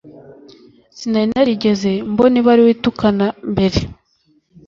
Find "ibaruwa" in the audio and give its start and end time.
2.41-2.71